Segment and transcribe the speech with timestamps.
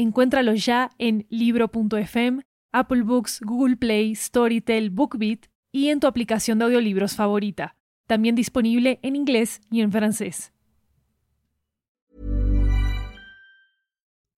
[0.00, 2.40] Encuéntralo ya en libro.fm,
[2.72, 7.76] Apple Books, Google Play, Storytel, BookBeat y en tu aplicación de audiolibros favorita.
[8.06, 10.52] También disponible en inglés y en francés.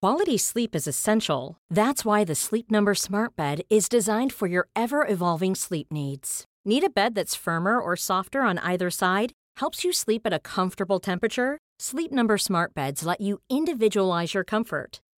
[0.00, 1.58] Quality sleep is essential.
[1.70, 6.44] That's why the Sleep Number Smart Bed is designed for your ever evolving sleep needs.
[6.64, 9.30] Need a bed that's firmer or softer on either side?
[9.60, 11.58] Helps you sleep at a comfortable temperature?
[11.78, 14.98] Sleep Number Smart Beds let you individualize your comfort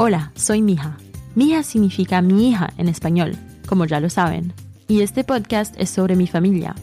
[0.00, 0.96] Hola, soy Mija.
[1.34, 4.52] Mija significa mi hija en español, como ya lo saben.
[4.86, 6.76] Y este podcast es sobre mi familia.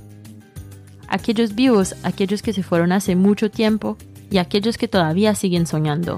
[1.07, 3.95] Aquellos vivos, aquellos que se fueron hace mucho tiempo
[4.29, 6.17] y aquellos que todavía siguen soñando.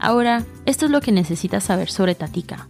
[0.00, 2.66] Ahora, esto es lo que necesitas saber sobre Tatika.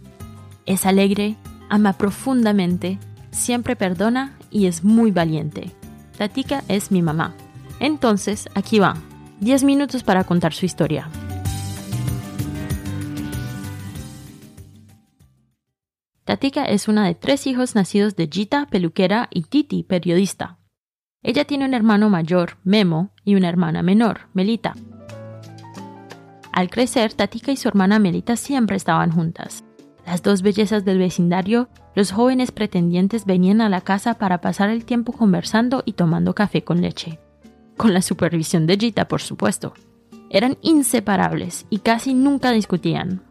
[0.67, 1.37] Es alegre,
[1.69, 2.99] ama profundamente,
[3.31, 5.71] siempre perdona y es muy valiente.
[6.19, 7.33] Tatika es mi mamá.
[7.79, 9.08] Entonces, aquí va.
[9.41, 11.09] 10 minutos para contar su historia.
[16.25, 20.59] Tatika es una de tres hijos nacidos de Gita, peluquera, y Titi, periodista.
[21.23, 24.75] Ella tiene un hermano mayor, Memo, y una hermana menor, Melita.
[26.51, 29.63] Al crecer, Tatika y su hermana Melita siempre estaban juntas.
[30.05, 34.85] Las dos bellezas del vecindario, los jóvenes pretendientes venían a la casa para pasar el
[34.85, 37.19] tiempo conversando y tomando café con leche
[37.79, 39.73] con la supervisión de Gita, por supuesto.
[40.29, 43.23] Eran inseparables y casi nunca discutían.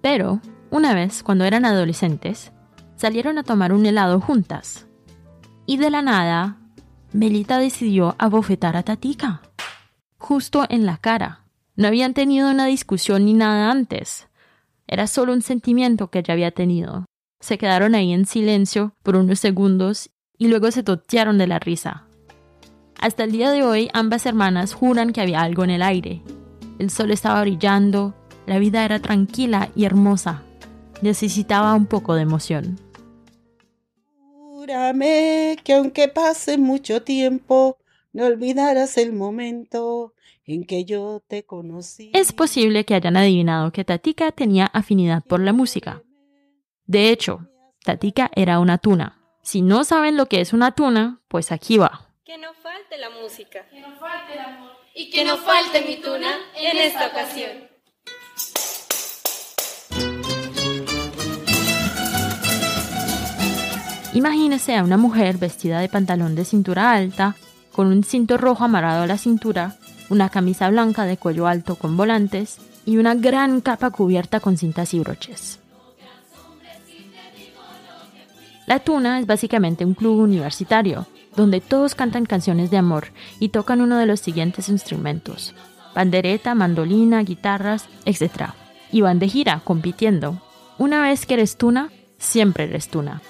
[0.00, 0.40] Pero,
[0.70, 2.52] una vez, cuando eran adolescentes,
[2.94, 4.86] salieron a tomar un helado juntas.
[5.66, 6.58] Y de la nada,
[7.12, 9.42] Melita decidió abofetar a Tatika.
[10.16, 11.46] Justo en la cara.
[11.74, 14.28] No habían tenido una discusión ni nada antes.
[14.86, 17.06] Era solo un sentimiento que ella había tenido.
[17.40, 22.07] Se quedaron ahí en silencio por unos segundos y luego se totearon de la risa.
[22.98, 26.20] Hasta el día de hoy ambas hermanas juran que había algo en el aire.
[26.80, 28.14] El sol estaba brillando,
[28.46, 30.42] la vida era tranquila y hermosa.
[31.00, 32.78] Necesitaba un poco de emoción.
[34.32, 37.78] Júrame que aunque pase mucho tiempo,
[38.12, 40.14] no olvidarás el momento
[40.44, 42.10] en que yo te conocí.
[42.14, 46.02] Es posible que hayan adivinado que Tatika tenía afinidad por la música.
[46.86, 47.48] De hecho,
[47.84, 49.22] Tatika era una tuna.
[49.42, 52.07] Si no saben lo que es una tuna, pues aquí va.
[52.28, 53.64] Que no falte la música.
[53.70, 54.72] Que no falte el amor.
[54.94, 57.70] Y que no falte mi tuna en esta ocasión.
[64.12, 67.34] Imagínese a una mujer vestida de pantalón de cintura alta,
[67.72, 69.78] con un cinto rojo amarrado a la cintura,
[70.10, 74.92] una camisa blanca de cuello alto con volantes y una gran capa cubierta con cintas
[74.92, 75.60] y broches.
[78.66, 81.06] La Tuna es básicamente un club universitario,
[81.38, 85.54] donde todos cantan canciones de amor y tocan uno de los siguientes instrumentos,
[85.94, 88.54] pandereta, mandolina, guitarras, etc.
[88.90, 90.42] Y van de gira, compitiendo.
[90.78, 93.22] Una vez que eres tuna, siempre eres tuna.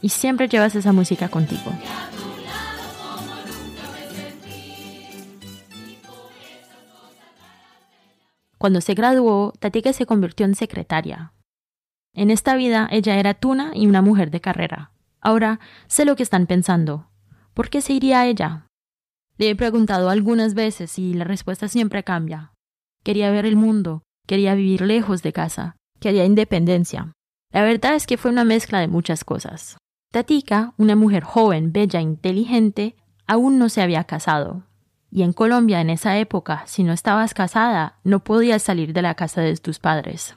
[0.00, 1.72] Y siempre llevas esa música contigo.
[8.58, 11.32] Cuando se graduó, Tatika se convirtió en secretaria.
[12.14, 14.92] En esta vida ella era tuna y una mujer de carrera.
[15.20, 15.58] Ahora
[15.88, 17.08] sé lo que están pensando.
[17.56, 18.66] ¿Por qué se iría ella?
[19.38, 22.52] Le he preguntado algunas veces y la respuesta siempre cambia.
[23.02, 27.14] Quería ver el mundo, quería vivir lejos de casa, quería independencia.
[27.50, 29.78] La verdad es que fue una mezcla de muchas cosas.
[30.12, 32.94] Tatika, una mujer joven, bella, inteligente,
[33.26, 34.64] aún no se había casado.
[35.10, 39.14] Y en Colombia en esa época, si no estabas casada, no podías salir de la
[39.14, 40.36] casa de tus padres.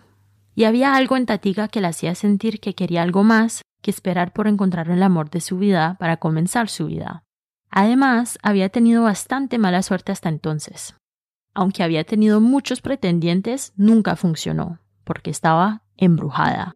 [0.56, 4.34] Y había algo en Tatika que la hacía sentir que quería algo más que esperar
[4.34, 7.24] por encontrar el amor de su vida para comenzar su vida.
[7.70, 10.96] Además, había tenido bastante mala suerte hasta entonces.
[11.54, 16.76] Aunque había tenido muchos pretendientes, nunca funcionó, porque estaba embrujada.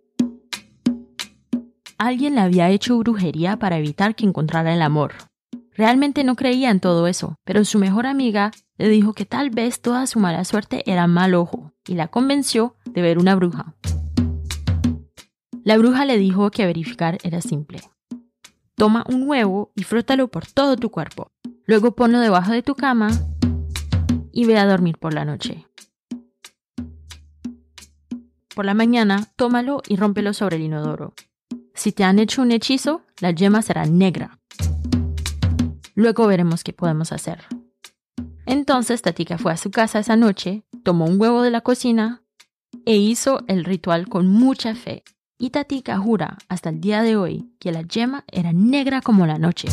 [1.97, 5.13] Alguien le había hecho brujería para evitar que encontrara el amor.
[5.75, 9.81] Realmente no creía en todo eso, pero su mejor amiga le dijo que tal vez
[9.81, 13.73] toda su mala suerte era mal ojo y la convenció de ver una bruja.
[15.63, 17.79] La bruja le dijo que verificar era simple.
[18.75, 21.31] Toma un huevo y frótalo por todo tu cuerpo.
[21.65, 23.09] Luego ponlo debajo de tu cama
[24.33, 25.65] y ve a dormir por la noche.
[28.53, 31.13] Por la mañana, tómalo y rómpelo sobre el inodoro.
[31.73, 34.39] Si te han hecho un hechizo, la yema será negra.
[35.95, 37.39] Luego veremos qué podemos hacer.
[38.45, 42.21] Entonces Tatika fue a su casa esa noche, tomó un huevo de la cocina
[42.85, 45.03] e hizo el ritual con mucha fe.
[45.43, 49.37] Y Tatika jura hasta el día de hoy que la yema era negra como la
[49.37, 49.67] noche.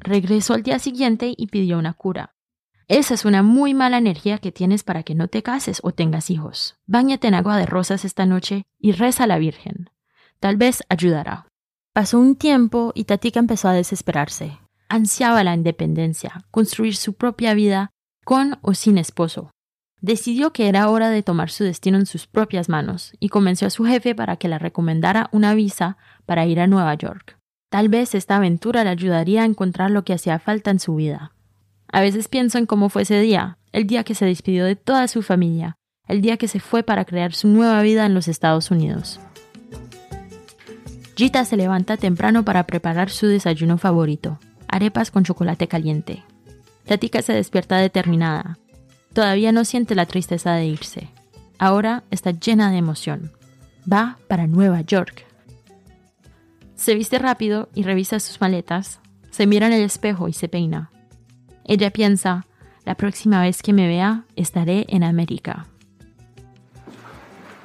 [0.00, 2.34] Regresó al día siguiente y pidió una cura.
[2.88, 6.30] Esa es una muy mala energía que tienes para que no te cases o tengas
[6.30, 6.78] hijos.
[6.86, 9.90] Báñate en agua de rosas esta noche y reza a la Virgen.
[10.40, 11.48] Tal vez ayudará.
[11.92, 14.58] Pasó un tiempo y Tatika empezó a desesperarse.
[14.88, 17.90] Ansiaba la independencia, construir su propia vida
[18.24, 19.50] con o sin esposo.
[20.00, 23.70] Decidió que era hora de tomar su destino en sus propias manos y convenció a
[23.70, 25.96] su jefe para que le recomendara una visa
[26.26, 27.38] para ir a Nueva York.
[27.70, 31.32] Tal vez esta aventura le ayudaría a encontrar lo que hacía falta en su vida.
[31.88, 35.08] A veces pienso en cómo fue ese día, el día que se despidió de toda
[35.08, 35.76] su familia,
[36.06, 39.20] el día que se fue para crear su nueva vida en los Estados Unidos.
[41.16, 44.38] Gita se levanta temprano para preparar su desayuno favorito,
[44.68, 46.22] arepas con chocolate caliente.
[46.84, 48.58] Tatika se despierta determinada.
[49.16, 51.08] Todavía no siente la tristeza de irse.
[51.58, 53.32] Ahora está llena de emoción.
[53.90, 55.24] Va para Nueva York.
[56.74, 59.00] Se viste rápido y revisa sus maletas.
[59.30, 60.90] Se mira en el espejo y se peina.
[61.64, 62.44] Ella piensa,
[62.84, 65.66] la próxima vez que me vea estaré en América.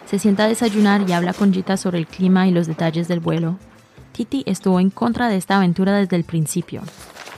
[0.06, 3.20] Se sienta a desayunar y habla con Gita sobre el clima y los detalles del
[3.20, 3.60] vuelo.
[4.14, 6.82] Titi estuvo en contra de esta aventura desde el principio.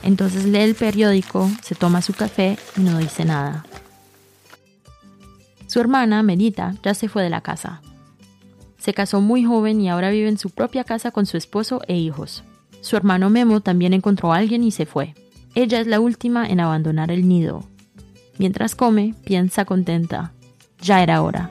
[0.04, 3.64] Entonces lee el periódico, se toma su café y no dice nada.
[5.74, 7.82] Su hermana, Medita, ya se fue de la casa.
[8.78, 11.96] Se casó muy joven y ahora vive en su propia casa con su esposo e
[11.96, 12.44] hijos.
[12.80, 15.14] Su hermano Memo también encontró a alguien y se fue.
[15.56, 17.64] Ella es la última en abandonar el nido.
[18.38, 20.32] Mientras come, piensa contenta.
[20.80, 21.50] Ya era hora.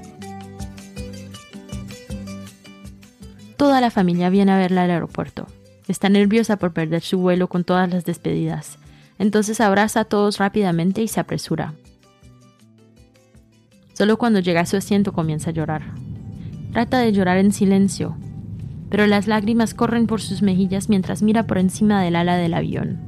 [3.57, 5.47] Toda la familia viene a verla al aeropuerto.
[5.89, 8.77] Está nerviosa por perder su vuelo con todas las despedidas.
[9.19, 11.73] Entonces abraza a todos rápidamente y se apresura.
[13.93, 15.83] Solo cuando llega a su asiento comienza a llorar.
[16.71, 18.17] Trata de llorar en silencio,
[18.89, 22.99] pero las lágrimas corren por sus mejillas mientras mira por encima del ala del avión.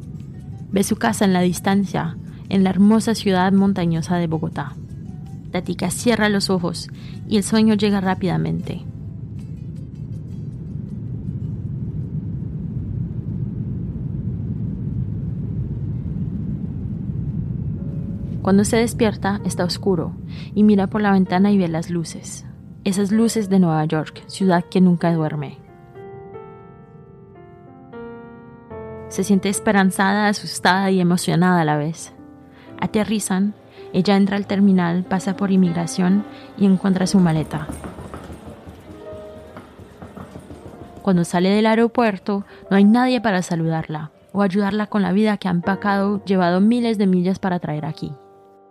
[0.71, 2.17] Ve su casa en la distancia,
[2.49, 4.75] en la hermosa ciudad montañosa de Bogotá.
[5.51, 6.89] Tatica cierra los ojos
[7.27, 8.83] y el sueño llega rápidamente.
[18.45, 20.11] Cuando se despierta está oscuro
[20.53, 22.45] y mira por la ventana y ve las luces.
[22.83, 25.57] Esas luces de Nueva York, ciudad que nunca duerme.
[29.09, 32.13] Se siente esperanzada, asustada y emocionada a la vez.
[32.79, 33.55] Aterrizan,
[33.93, 36.23] ella entra al terminal, pasa por inmigración
[36.55, 37.65] y encuentra su maleta.
[41.01, 45.47] Cuando sale del aeropuerto, no hay nadie para saludarla o ayudarla con la vida que
[45.47, 48.13] han empacado, llevado miles de millas para traer aquí.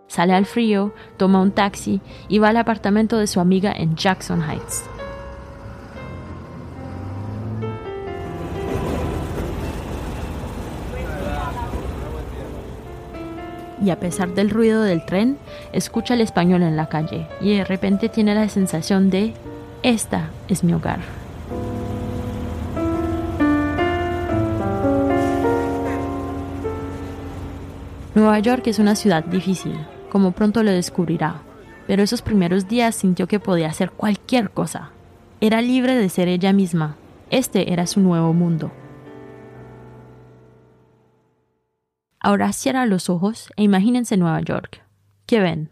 [0.07, 4.41] Sale al frío, toma un taxi y va al apartamento de su amiga en Jackson
[4.41, 4.83] Heights.
[13.83, 15.37] Y a pesar del ruido del tren,
[15.71, 19.33] escucha el español en la calle y de repente tiene la sensación de,
[19.83, 20.99] esta es mi hogar.
[28.15, 29.77] Nueva York es una ciudad difícil,
[30.15, 31.41] como pronto lo descubrirá,
[31.87, 34.91] pero esos primeros días sintió que podía hacer cualquier cosa.
[35.41, 36.95] Era libre de ser ella misma.
[37.31, 38.71] Este era su nuevo mundo.
[42.21, 44.83] Ahora cierra los ojos e imagínense Nueva York.
[45.25, 45.67] ¿Qué ven?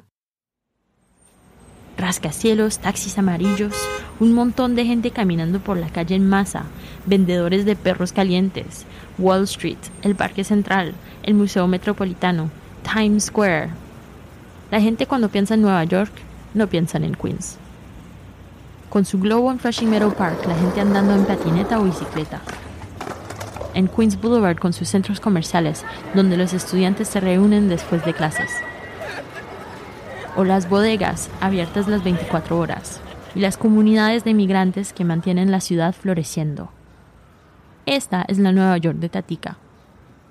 [1.97, 3.77] Rascacielos, taxis amarillos,
[4.19, 6.65] un montón de gente caminando por la calle en masa,
[7.05, 8.85] vendedores de perros calientes,
[9.17, 12.51] Wall Street, el Parque Central, el Museo Metropolitano,
[12.83, 13.69] Times Square,
[14.73, 16.11] la gente cuando piensa en Nueva York
[16.55, 17.59] no piensa en Queens.
[18.89, 22.41] Con su globo en Flushing Meadow Park, la gente andando en patineta o bicicleta.
[23.75, 28.49] En Queens Boulevard con sus centros comerciales, donde los estudiantes se reúnen después de clases.
[30.35, 32.99] o las bodegas abiertas las 24 horas
[33.35, 36.71] y las comunidades de migrantes que mantienen la ciudad floreciendo.
[37.85, 39.57] Esta es la Nueva York de Tatica.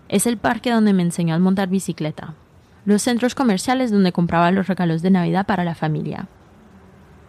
[0.09, 2.35] Es el parque donde me enseñó a montar bicicleta,
[2.85, 6.29] los centros comerciales donde compraba los regalos de Navidad para la familia,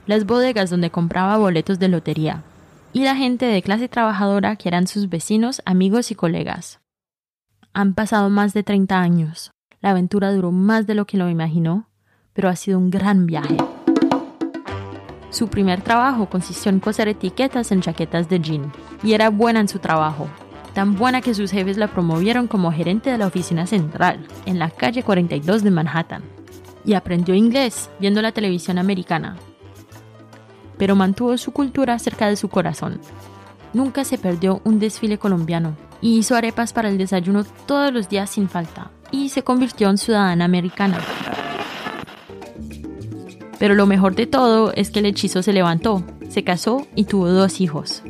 [0.06, 2.44] las bodegas donde compraba boletos de lotería,
[2.92, 6.80] y la gente de clase trabajadora que eran sus vecinos, amigos y colegas.
[7.74, 9.52] Han pasado más de 30 años.
[9.82, 11.90] La aventura duró más de lo que lo imaginó,
[12.34, 13.58] pero ha sido un gran viaje.
[15.32, 19.68] Su primer trabajo consistió en coser etiquetas en chaquetas de jean, y era buena en
[19.68, 20.28] su trabajo,
[20.74, 24.70] tan buena que sus jefes la promovieron como gerente de la oficina central, en la
[24.70, 26.24] calle 42 de Manhattan.
[26.86, 29.38] Y aprendió inglés viendo la televisión americana,
[30.78, 33.00] pero mantuvo su cultura cerca de su corazón.
[33.74, 38.30] Nunca se perdió un desfile colombiano y hizo arepas para el desayuno todos los días
[38.30, 41.00] sin falta y se convirtió en ciudadana americana.
[43.60, 47.30] Pero lo mejor de todo es que el hechizo se levantó, se casó y tuvo
[47.30, 48.04] dos hijos.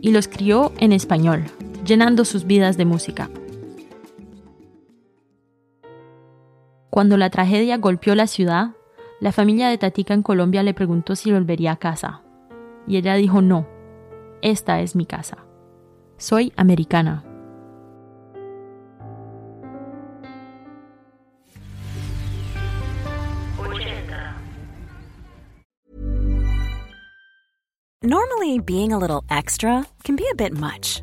[0.00, 1.44] Y los crió en español,
[1.84, 3.30] llenando sus vidas de música.
[6.90, 8.70] Cuando la tragedia golpeó la ciudad,
[9.20, 12.22] la familia de Tatica en Colombia le preguntó si volvería a casa.
[12.86, 13.66] Y ella dijo no,
[14.42, 15.38] esta es mi casa.
[16.16, 17.24] Soy americana.
[28.06, 31.02] Normally, being a little extra can be a bit much,